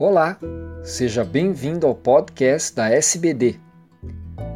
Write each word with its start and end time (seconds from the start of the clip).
Olá, 0.00 0.38
seja 0.82 1.22
bem-vindo 1.22 1.86
ao 1.86 1.94
podcast 1.94 2.74
da 2.74 2.88
SBD. 2.88 3.60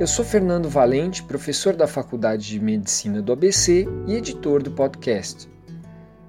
Eu 0.01 0.07
sou 0.07 0.25
Fernando 0.25 0.71
Valente, 0.71 1.23
professor 1.23 1.77
da 1.77 1.87
Faculdade 1.87 2.47
de 2.49 2.59
Medicina 2.59 3.21
do 3.21 3.31
ABC 3.31 3.87
e 4.07 4.15
editor 4.15 4.63
do 4.63 4.71
podcast. 4.71 5.47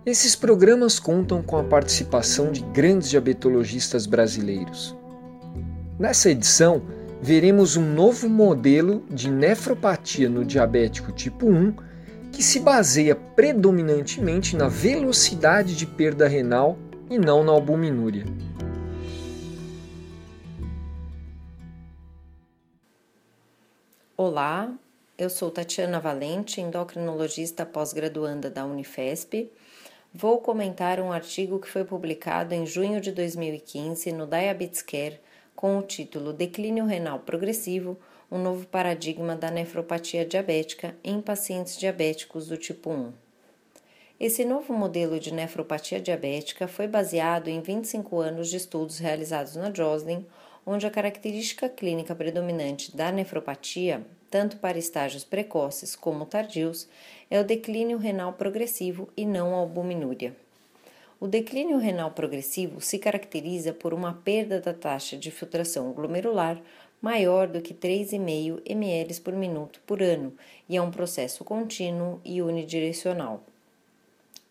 Esses 0.05 0.35
programas 0.35 0.99
contam 0.99 1.41
com 1.41 1.55
a 1.55 1.63
participação 1.63 2.51
de 2.51 2.59
grandes 2.73 3.09
diabetologistas 3.09 4.05
brasileiros. 4.05 4.93
Nessa 5.97 6.29
edição, 6.29 6.81
veremos 7.21 7.77
um 7.77 7.93
novo 7.93 8.27
modelo 8.27 9.01
de 9.09 9.31
nefropatia 9.31 10.27
no 10.27 10.43
diabético 10.43 11.13
tipo 11.13 11.47
1 11.47 11.73
que 12.33 12.43
se 12.43 12.59
baseia 12.59 13.15
predominantemente 13.15 14.57
na 14.57 14.67
velocidade 14.67 15.73
de 15.73 15.85
perda 15.85 16.27
renal 16.27 16.77
e 17.09 17.17
não 17.17 17.45
na 17.45 17.53
albuminúria. 17.53 18.25
Olá, 24.17 24.73
eu 25.17 25.29
sou 25.29 25.51
Tatiana 25.51 25.99
Valente, 25.99 26.61
endocrinologista 26.61 27.65
pós-graduanda 27.65 28.49
da 28.49 28.63
Unifesp. 28.63 29.51
Vou 30.13 30.39
comentar 30.39 31.01
um 31.01 31.11
artigo 31.11 31.59
que 31.59 31.67
foi 31.67 31.83
publicado 31.83 32.53
em 32.53 32.65
junho 32.65 33.01
de 33.01 33.11
2015 33.11 34.13
no 34.13 34.25
Diabetes 34.25 34.81
Care 34.81 35.19
com 35.53 35.77
o 35.77 35.81
título 35.81 36.31
Declínio 36.31 36.85
renal 36.85 37.19
progressivo 37.19 37.99
um 38.31 38.41
novo 38.41 38.65
paradigma 38.67 39.35
da 39.35 39.51
nefropatia 39.51 40.25
diabética 40.25 40.95
em 41.03 41.19
pacientes 41.19 41.77
diabéticos 41.77 42.47
do 42.47 42.55
tipo 42.55 42.91
1. 42.91 43.11
Esse 44.17 44.45
novo 44.45 44.71
modelo 44.71 45.19
de 45.19 45.33
nefropatia 45.33 45.99
diabética 45.99 46.69
foi 46.69 46.87
baseado 46.87 47.49
em 47.49 47.59
25 47.59 48.17
anos 48.21 48.49
de 48.49 48.55
estudos 48.55 48.97
realizados 48.97 49.57
na 49.57 49.73
Joslin, 49.73 50.25
onde 50.65 50.87
a 50.87 50.89
característica 50.89 51.69
clínica 51.69 52.15
predominante 52.15 52.95
da 52.95 53.11
nefropatia, 53.11 54.05
tanto 54.31 54.57
para 54.57 54.77
estágios 54.77 55.23
precoces 55.23 55.95
como 55.95 56.25
tardios, 56.25 56.87
é 57.29 57.39
o 57.39 57.43
declínio 57.43 57.97
renal 57.97 58.33
progressivo 58.33 59.07
e 59.15 59.25
não 59.25 59.53
a 59.53 59.57
albuminúria. 59.57 60.35
O 61.19 61.27
declínio 61.27 61.77
renal 61.77 62.11
progressivo 62.11 62.81
se 62.81 62.99
caracteriza 62.99 63.71
por 63.71 63.93
uma 63.93 64.13
perda 64.13 64.59
da 64.59 64.73
taxa 64.73 65.15
de 65.15 65.31
filtração 65.31 65.93
glomerular 65.93 66.61
maior 67.01 67.47
do 67.47 67.61
que 67.61 67.73
3,5 67.73 68.61
ml 68.65 69.21
por 69.21 69.33
minuto 69.33 69.79
por 69.85 70.01
ano 70.01 70.33
e 70.67 70.75
é 70.75 70.81
um 70.81 70.91
processo 70.91 71.43
contínuo 71.43 72.19
e 72.25 72.41
unidirecional. 72.41 73.43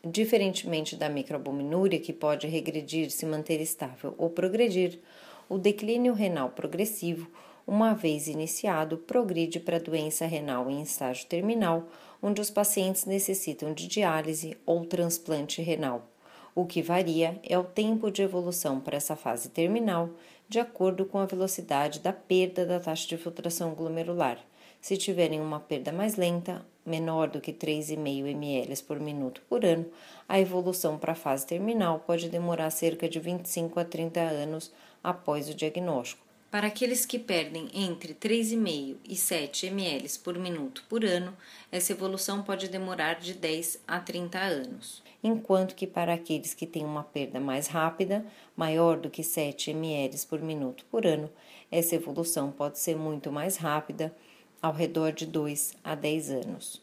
Diferentemente 0.04 0.96
da 0.96 1.08
microalbuminúria, 1.08 1.98
que 1.98 2.12
pode 2.12 2.46
regredir, 2.46 3.10
se 3.10 3.24
manter 3.24 3.60
estável 3.60 4.14
ou 4.18 4.30
progredir, 4.30 5.00
o 5.48 5.58
declínio 5.58 6.12
renal 6.12 6.50
progressivo, 6.50 7.30
uma 7.66 7.94
vez 7.94 8.28
iniciado, 8.28 8.98
progride 8.98 9.58
para 9.58 9.80
doença 9.80 10.26
renal 10.26 10.70
em 10.70 10.82
estágio 10.82 11.26
terminal, 11.26 11.88
onde 12.22 12.40
os 12.40 12.50
pacientes 12.50 13.06
necessitam 13.06 13.72
de 13.72 13.88
diálise 13.88 14.56
ou 14.66 14.84
transplante 14.84 15.62
renal. 15.62 16.10
O 16.54 16.64
que 16.66 16.82
varia 16.82 17.40
é 17.42 17.58
o 17.58 17.64
tempo 17.64 18.10
de 18.10 18.22
evolução 18.22 18.78
para 18.80 18.96
essa 18.96 19.16
fase 19.16 19.48
terminal, 19.48 20.10
de 20.48 20.60
acordo 20.60 21.04
com 21.04 21.18
a 21.18 21.26
velocidade 21.26 22.00
da 22.00 22.12
perda 22.12 22.64
da 22.64 22.78
taxa 22.78 23.08
de 23.08 23.16
filtração 23.16 23.74
glomerular. 23.74 24.38
Se 24.80 24.96
tiverem 24.96 25.40
uma 25.40 25.58
perda 25.58 25.90
mais 25.90 26.16
lenta, 26.16 26.64
menor 26.84 27.28
do 27.28 27.40
que 27.40 27.52
3,5 27.52 28.28
ml 28.28 28.82
por 28.82 29.00
minuto 29.00 29.42
por 29.48 29.64
ano, 29.64 29.86
a 30.28 30.38
evolução 30.38 30.98
para 30.98 31.12
a 31.12 31.16
fase 31.16 31.46
terminal 31.46 32.00
pode 32.00 32.28
demorar 32.28 32.70
cerca 32.70 33.08
de 33.08 33.18
25 33.18 33.80
a 33.80 33.84
30 33.84 34.20
anos 34.20 34.70
após 35.04 35.48
o 35.48 35.54
diagnóstico. 35.54 36.24
Para 36.50 36.68
aqueles 36.68 37.04
que 37.04 37.18
perdem 37.18 37.68
entre 37.74 38.14
3,5 38.14 38.96
e 39.08 39.14
7 39.14 39.66
ml 39.66 40.08
por 40.20 40.38
minuto 40.38 40.84
por 40.88 41.04
ano, 41.04 41.36
essa 41.70 41.92
evolução 41.92 42.42
pode 42.42 42.68
demorar 42.68 43.20
de 43.20 43.34
10 43.34 43.82
a 43.86 44.00
30 44.00 44.38
anos 44.38 45.04
enquanto 45.24 45.74
que 45.74 45.86
para 45.86 46.12
aqueles 46.12 46.52
que 46.52 46.66
têm 46.66 46.84
uma 46.84 47.02
perda 47.02 47.40
mais 47.40 47.66
rápida, 47.66 48.26
maior 48.54 48.98
do 48.98 49.08
que 49.08 49.24
7 49.24 49.70
ml 49.70 50.18
por 50.28 50.42
minuto 50.42 50.84
por 50.90 51.06
ano, 51.06 51.30
essa 51.72 51.94
evolução 51.94 52.52
pode 52.52 52.78
ser 52.78 52.94
muito 52.94 53.32
mais 53.32 53.56
rápida, 53.56 54.14
ao 54.60 54.72
redor 54.72 55.12
de 55.12 55.26
2 55.26 55.74
a 55.82 55.94
10 55.94 56.30
anos. 56.30 56.82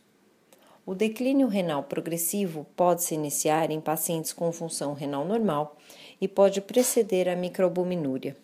O 0.86 0.96
declínio 0.96 1.48
renal 1.48 1.84
progressivo 1.84 2.66
pode 2.76 3.04
se 3.04 3.14
iniciar 3.14 3.70
em 3.70 3.80
pacientes 3.80 4.34
com 4.34 4.52
função 4.52 4.94
renal 4.94 5.24
normal 5.24 5.78
e 6.22 6.28
pode 6.28 6.62
preceder 6.62 7.28
a 7.28 7.36
microalbuminúria. 7.36 8.38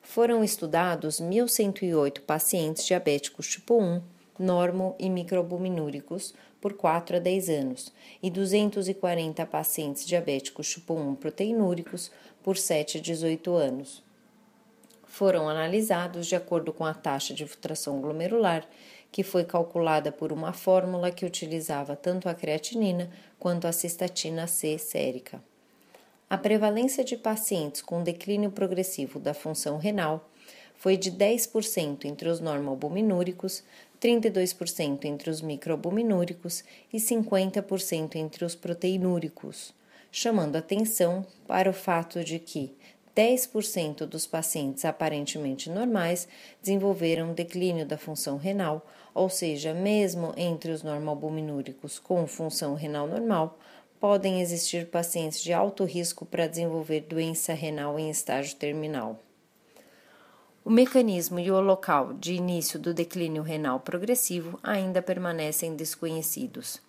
Foram 0.00 0.42
estudados 0.42 1.20
1.108 1.20 2.20
pacientes 2.20 2.86
diabéticos 2.86 3.48
tipo 3.48 3.78
1, 3.78 4.00
normo 4.38 4.94
e 4.98 5.10
microalbuminúricos 5.10 6.32
por 6.60 6.74
4 6.74 7.16
a 7.16 7.18
10 7.18 7.48
anos 7.50 7.92
e 8.22 8.30
240 8.30 9.44
pacientes 9.46 10.06
diabéticos 10.06 10.70
tipo 10.70 10.94
1 10.94 11.16
proteinúricos 11.16 12.10
por 12.42 12.56
7 12.56 12.98
a 12.98 13.00
18 13.00 13.54
anos. 13.54 14.02
Foram 15.04 15.48
analisados 15.48 16.26
de 16.26 16.36
acordo 16.36 16.72
com 16.72 16.84
a 16.84 16.94
taxa 16.94 17.34
de 17.34 17.44
filtração 17.46 18.00
glomerular, 18.00 18.66
que 19.10 19.22
foi 19.22 19.44
calculada 19.44 20.12
por 20.12 20.32
uma 20.32 20.52
fórmula 20.52 21.10
que 21.10 21.26
utilizava 21.26 21.96
tanto 21.96 22.28
a 22.28 22.34
creatinina 22.34 23.10
quanto 23.38 23.66
a 23.66 23.72
cistatina 23.72 24.46
C 24.46 24.78
sérica. 24.78 25.42
A 26.30 26.36
prevalência 26.36 27.02
de 27.02 27.16
pacientes 27.16 27.80
com 27.80 28.02
declínio 28.02 28.50
progressivo 28.50 29.18
da 29.18 29.32
função 29.32 29.78
renal 29.78 30.28
foi 30.76 30.94
de 30.94 31.10
10% 31.10 32.04
entre 32.04 32.28
os 32.28 32.38
normalbuminúricos, 32.38 33.64
32% 33.98 35.06
entre 35.06 35.30
os 35.30 35.40
microalbuminúricos 35.40 36.62
e 36.92 36.98
50% 36.98 38.16
entre 38.16 38.44
os 38.44 38.54
proteinúricos, 38.54 39.72
chamando 40.12 40.56
atenção 40.56 41.24
para 41.46 41.70
o 41.70 41.72
fato 41.72 42.22
de 42.22 42.38
que 42.38 42.76
10% 43.16 44.04
dos 44.04 44.26
pacientes 44.26 44.84
aparentemente 44.84 45.70
normais 45.70 46.28
desenvolveram 46.62 47.32
declínio 47.32 47.86
da 47.86 47.96
função 47.96 48.36
renal, 48.36 48.86
ou 49.14 49.30
seja, 49.30 49.72
mesmo 49.72 50.34
entre 50.36 50.70
os 50.72 50.82
normalbuminúricos 50.82 51.98
com 51.98 52.26
função 52.26 52.74
renal 52.74 53.08
normal, 53.08 53.58
podem 54.00 54.40
existir 54.40 54.86
pacientes 54.86 55.42
de 55.42 55.52
alto 55.52 55.84
risco 55.84 56.24
para 56.24 56.46
desenvolver 56.46 57.00
doença 57.00 57.52
renal 57.52 57.98
em 57.98 58.10
estágio 58.10 58.56
terminal. 58.56 59.22
O 60.64 60.70
mecanismo 60.70 61.38
e 61.38 61.50
o 61.50 61.60
local 61.60 62.12
de 62.12 62.34
início 62.34 62.78
do 62.78 62.92
declínio 62.92 63.42
renal 63.42 63.80
progressivo 63.80 64.58
ainda 64.62 65.00
permanecem 65.00 65.74
desconhecidos. 65.74 66.80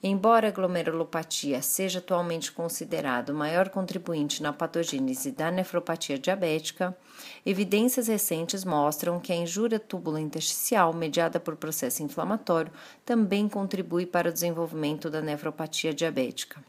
Embora 0.00 0.46
a 0.46 0.50
glomerulopatia 0.52 1.60
seja 1.60 1.98
atualmente 1.98 2.52
considerado 2.52 3.30
o 3.30 3.34
maior 3.34 3.68
contribuinte 3.68 4.40
na 4.40 4.52
patogênese 4.52 5.32
da 5.32 5.50
nefropatia 5.50 6.16
diabética, 6.16 6.96
evidências 7.44 8.06
recentes 8.06 8.64
mostram 8.64 9.18
que 9.18 9.32
a 9.32 9.36
injúria 9.36 9.80
tubulo-intersticial 9.80 10.94
mediada 10.94 11.40
por 11.40 11.56
processo 11.56 12.04
inflamatório 12.04 12.70
também 13.04 13.48
contribui 13.48 14.06
para 14.06 14.30
o 14.30 14.32
desenvolvimento 14.32 15.10
da 15.10 15.20
nefropatia 15.20 15.92
diabética. 15.92 16.62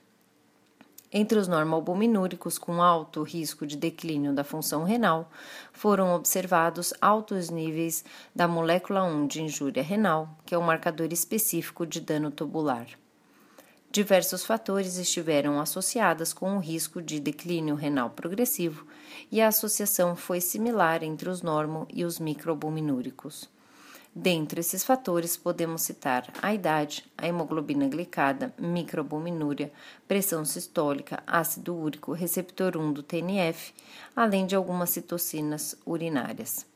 Entre 1.13 1.37
os 1.37 1.47
normalbuminúricos 1.47 2.57
com 2.57 2.81
alto 2.81 3.21
risco 3.21 3.67
de 3.67 3.77
declínio 3.77 4.33
da 4.33 4.43
função 4.43 4.83
renal, 4.83 5.29
foram 5.71 6.15
observados 6.15 6.95
altos 6.99 7.51
níveis 7.51 8.03
da 8.35 8.47
molécula 8.47 9.03
1 9.03 9.27
de 9.27 9.43
injúria 9.43 9.83
renal, 9.83 10.35
que 10.47 10.55
é 10.55 10.57
um 10.57 10.63
marcador 10.63 11.13
específico 11.13 11.85
de 11.85 12.01
dano 12.01 12.31
tubular. 12.31 12.87
Diversos 13.91 14.45
fatores 14.45 14.97
estiveram 14.97 15.59
associados 15.59 16.31
com 16.31 16.55
o 16.55 16.59
risco 16.59 17.01
de 17.01 17.19
declínio 17.19 17.73
renal 17.73 18.11
progressivo, 18.11 18.85
e 19.31 19.41
a 19.41 19.47
associação 19.47 20.15
foi 20.15 20.39
similar 20.39 21.01
entre 21.01 21.27
os 21.27 21.41
normo 21.41 21.87
e 21.91 22.05
os 22.05 22.19
microalbuminúricos. 22.19 23.49
Dentre 24.13 24.59
esses 24.59 24.83
fatores, 24.83 25.35
podemos 25.35 25.81
citar 25.81 26.31
a 26.39 26.53
idade, 26.53 27.03
a 27.17 27.27
hemoglobina 27.27 27.87
glicada, 27.87 28.53
microalbuminúria, 28.59 29.71
pressão 30.07 30.45
sistólica, 30.45 31.23
ácido 31.25 31.75
úrico, 31.75 32.13
receptor 32.13 32.77
1 32.77 32.93
do 32.93 33.01
TNF, 33.01 33.73
além 34.15 34.45
de 34.45 34.55
algumas 34.55 34.91
citocinas 34.91 35.75
urinárias. 35.83 36.68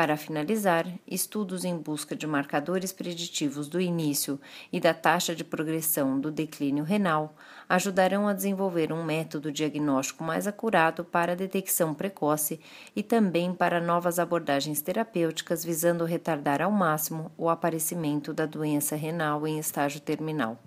Para 0.00 0.16
finalizar, 0.16 0.86
estudos 1.06 1.62
em 1.62 1.76
busca 1.76 2.16
de 2.16 2.26
marcadores 2.26 2.90
preditivos 2.90 3.68
do 3.68 3.78
início 3.78 4.40
e 4.72 4.80
da 4.80 4.94
taxa 4.94 5.34
de 5.34 5.44
progressão 5.44 6.18
do 6.18 6.30
declínio 6.30 6.82
renal 6.82 7.36
ajudarão 7.68 8.26
a 8.26 8.32
desenvolver 8.32 8.94
um 8.94 9.04
método 9.04 9.52
diagnóstico 9.52 10.24
mais 10.24 10.46
acurado 10.46 11.04
para 11.04 11.32
a 11.32 11.34
detecção 11.34 11.92
precoce 11.92 12.58
e 12.96 13.02
também 13.02 13.52
para 13.52 13.78
novas 13.78 14.18
abordagens 14.18 14.80
terapêuticas 14.80 15.62
visando 15.62 16.06
retardar 16.06 16.62
ao 16.62 16.72
máximo 16.72 17.30
o 17.36 17.50
aparecimento 17.50 18.32
da 18.32 18.46
doença 18.46 18.96
renal 18.96 19.46
em 19.46 19.58
estágio 19.58 20.00
terminal. 20.00 20.58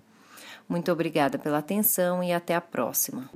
Muito 0.68 0.92
obrigada 0.92 1.40
pela 1.40 1.58
atenção 1.58 2.22
e 2.22 2.32
até 2.32 2.54
a 2.54 2.60
próxima. 2.60 3.28